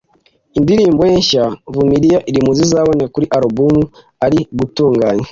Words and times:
indirimbo 0.59 1.01
ye 1.09 1.13
nshya 1.21 1.43
'vumilia' 1.71 2.25
iri 2.29 2.39
mu 2.45 2.51
zizaboneka 2.57 3.11
kuri 3.15 3.27
album 3.37 3.75
ari 4.25 4.39
gutunganya 4.57 5.27